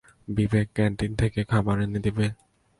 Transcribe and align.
বিবেক, 0.27 0.67
canteen 0.75 1.11
থেকে 1.15 1.39
খাবার 1.43 1.77
এনে 1.81 1.99
দিবে? 2.05 2.25